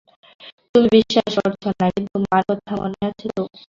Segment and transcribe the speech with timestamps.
[0.73, 3.43] তুমি বিশ্বাস করছ না, কিন্তু মার কথা মনে আছে তো?